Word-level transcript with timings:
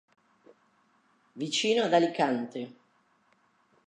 Vicino 1.33 1.81
ad 1.83 1.93
Alicante. 1.93 2.73